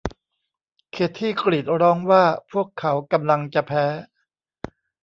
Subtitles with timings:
[0.91, 3.85] เคธี่กรีดร้องว่าพวกเขากำลังจะแพ้